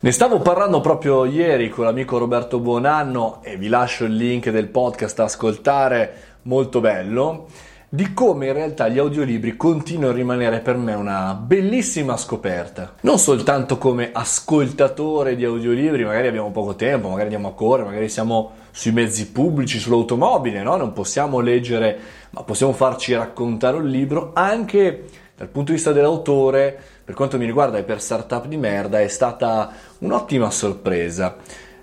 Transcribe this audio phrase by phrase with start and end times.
[0.00, 4.68] Ne stavo parlando proprio ieri con l'amico Roberto Buonanno e vi lascio il link del
[4.68, 7.48] podcast da ascoltare, molto bello,
[7.88, 12.94] di come in realtà gli audiolibri continuano a rimanere per me una bellissima scoperta.
[13.00, 18.08] Non soltanto come ascoltatore di audiolibri, magari abbiamo poco tempo, magari andiamo a correre, magari
[18.08, 20.76] siamo sui mezzi pubblici, sull'automobile, no?
[20.76, 21.98] Non possiamo leggere,
[22.30, 25.06] ma possiamo farci raccontare un libro anche
[25.38, 29.06] dal punto di vista dell'autore, per quanto mi riguarda e per startup di merda, è
[29.06, 31.36] stata un'ottima sorpresa.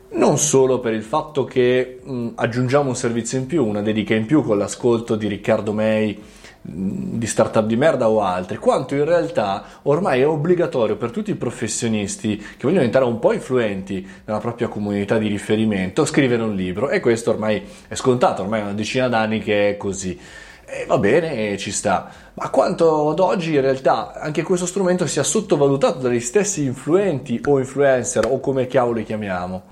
[0.10, 4.26] Non solo per il fatto che mh, aggiungiamo un servizio in più, una dedica in
[4.26, 6.22] più con l'ascolto di Riccardo May
[6.68, 11.36] di startup di merda o altri, quanto in realtà ormai è obbligatorio per tutti i
[11.36, 16.90] professionisti che vogliono diventare un po' influenti nella propria comunità di riferimento scrivere un libro
[16.90, 20.20] e questo ormai è scontato, ormai è una decina d'anni che è così.
[20.68, 22.10] E va bene, ci sta.
[22.34, 27.60] Ma quanto ad oggi in realtà anche questo strumento sia sottovalutato dagli stessi influenti o
[27.60, 29.64] influencer o come cavolo li chiamiamo.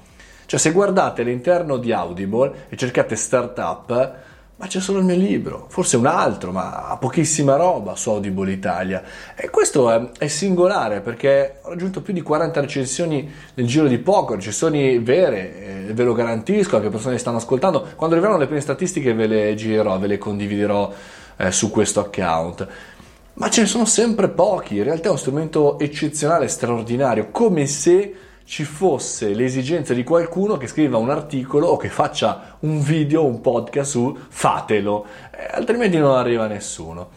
[0.46, 4.14] Cioè se guardate all'interno di Audible e cercate startup,
[4.56, 9.04] ma c'è solo il mio libro, forse un altro, ma pochissima roba su Audible Italia.
[9.36, 13.98] E questo è, è, singolare perché ho raggiunto più di 40 recensioni nel giro di
[13.98, 17.90] poco, recensioni vere, eh, ve lo garantisco, anche persone che stanno ascoltando.
[17.96, 20.94] Quando arriveranno le prime statistiche ve le girerò, ve le condividerò
[21.38, 22.68] eh, su questo account.
[23.34, 28.14] Ma ce ne sono sempre pochi, in realtà è uno strumento eccezionale, straordinario, come se
[28.46, 33.42] ci fosse l'esigenza di qualcuno che scriva un articolo o che faccia un video, un
[33.42, 37.10] podcast su fatelo, eh, altrimenti non arriva nessuno.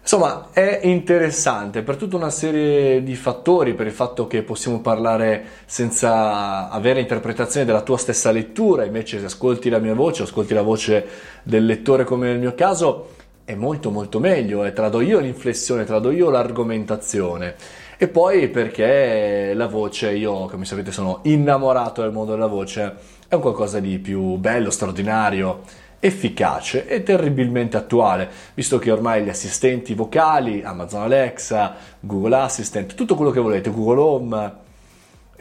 [0.00, 5.44] Insomma, è interessante per tutta una serie di fattori, per il fatto che possiamo parlare
[5.66, 10.62] senza avere interpretazione della tua stessa lettura, invece se ascolti la mia voce, ascolti la
[10.62, 11.06] voce
[11.42, 16.12] del lettore come nel mio caso, è molto molto meglio, e trado io l'inflessione, trado
[16.12, 17.56] io l'argomentazione.
[17.98, 22.94] E poi perché la voce, io come sapete sono innamorato del mondo della voce,
[23.26, 25.62] è un qualcosa di più bello, straordinario,
[25.98, 33.14] efficace e terribilmente attuale, visto che ormai gli assistenti vocali, Amazon Alexa, Google Assistant, tutto
[33.14, 34.52] quello che volete, Google Home,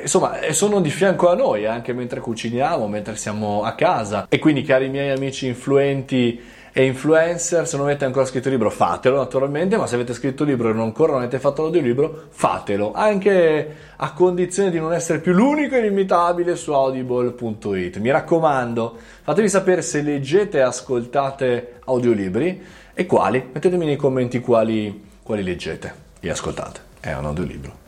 [0.02, 4.28] insomma, sono di fianco a noi anche mentre cuciniamo, mentre siamo a casa.
[4.30, 6.42] E quindi, cari miei amici influenti
[6.78, 10.44] e influencer, se non avete ancora scritto il libro fatelo naturalmente, ma se avete scritto
[10.44, 14.92] il libro e non ancora non avete fatto l'audiolibro, fatelo, anche a condizione di non
[14.92, 17.98] essere più l'unico inimitabile su audible.it.
[18.00, 22.62] Mi raccomando, fatemi sapere se leggete e ascoltate audiolibri
[22.94, 26.82] e quali, mettetemi nei commenti quali, quali leggete e ascoltate.
[27.00, 27.85] È un audiolibro.